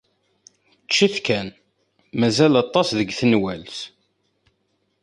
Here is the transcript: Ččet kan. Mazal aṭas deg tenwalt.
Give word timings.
Ččet 0.87 1.15
kan. 1.25 1.47
Mazal 2.19 2.53
aṭas 2.63 2.89
deg 2.99 3.09
tenwalt. 3.19 3.77